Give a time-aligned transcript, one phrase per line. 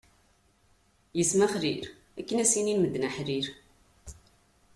[1.21, 1.81] Ismexlil
[2.19, 3.47] akken ad s-inin medden: aḥlil!